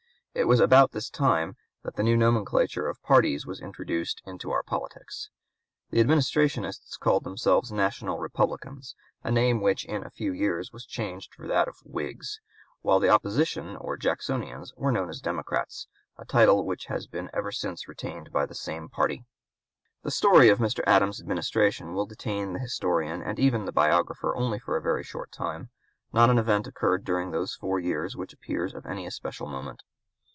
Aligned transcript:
It 0.33 0.45
was 0.47 0.61
about 0.61 0.93
this 0.93 1.09
time 1.09 1.57
that 1.83 1.99
a 1.99 2.03
new 2.03 2.15
nomenclature 2.15 2.87
of 2.87 3.03
parties 3.03 3.45
was 3.45 3.59
introduced 3.59 4.21
into 4.25 4.49
our 4.49 4.63
politics. 4.63 5.29
The 5.89 6.01
administrationists 6.01 6.97
called 6.97 7.25
themselves 7.25 7.69
National 7.69 8.17
Republicans, 8.17 8.95
a 9.25 9.29
name 9.29 9.59
which 9.59 9.83
in 9.83 10.05
a 10.05 10.09
few 10.09 10.31
years 10.31 10.71
was 10.71 10.85
changed 10.85 11.33
for 11.35 11.47
that 11.47 11.67
of 11.67 11.81
Whigs, 11.83 12.39
while 12.81 13.01
the 13.01 13.09
opposition 13.09 13.75
or 13.75 13.97
Jacksonians 13.97 14.73
were 14.77 14.89
known 14.93 15.09
as 15.09 15.19
Democrats, 15.19 15.87
a 16.17 16.23
title 16.23 16.65
which 16.65 16.85
has 16.85 17.07
been 17.07 17.29
ever 17.33 17.51
since 17.51 17.89
retained 17.89 18.31
by 18.31 18.45
the 18.45 18.55
same 18.55 18.87
party. 18.87 19.25
The 20.03 20.11
story 20.11 20.47
of 20.47 20.59
Mr. 20.59 20.81
Adams's 20.87 21.19
Administration 21.21 21.93
will 21.93 22.05
detain 22.05 22.53
the 22.53 22.59
historian, 22.59 23.21
and 23.21 23.37
even 23.37 23.65
the 23.65 23.73
biographer, 23.73 24.33
only 24.33 24.61
a 24.65 24.79
very 24.79 25.03
short 25.03 25.33
time. 25.33 25.71
Not 26.13 26.29
an 26.29 26.37
event 26.39 26.67
occurred 26.67 27.03
during 27.03 27.31
those 27.31 27.53
four 27.53 27.81
years 27.81 28.15
which 28.15 28.31
appears 28.31 28.73
of 28.73 28.85
any 28.85 29.05
especial 29.05 29.47
moment. 29.47 29.83